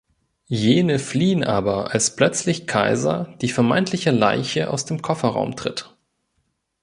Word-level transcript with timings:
Jene 0.47 0.97
fliehen 0.97 1.43
aber, 1.43 1.93
als 1.93 2.15
plötzlich 2.15 2.65
Kaiser, 2.65 3.35
die 3.41 3.49
vermeintliche 3.49 4.09
Leiche, 4.09 4.71
aus 4.71 4.85
dem 4.85 5.03
Kofferraum 5.03 5.55
tritt. 5.55 5.95